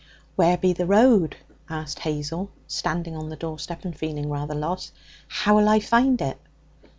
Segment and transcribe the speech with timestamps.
[0.35, 1.37] 'Where be the road?'
[1.69, 4.91] asked Hazel, standing on the door step and feeling rather lost.
[5.27, 6.39] 'How'll I find it?'